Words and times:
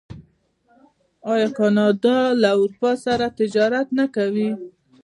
آیا 1.31 1.49
کاناډا 1.57 2.17
له 2.41 2.49
اروپا 2.61 2.91
سره 3.05 3.25
تجارت 3.39 3.87
نه 3.99 4.05
کوي؟ 4.15 4.49